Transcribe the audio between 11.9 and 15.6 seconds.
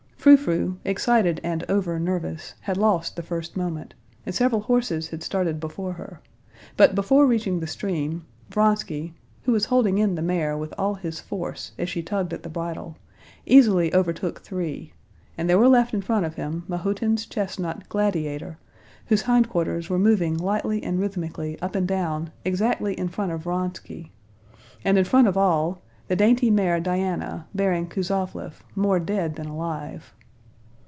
tugged at the bridle, easily overtook three, and there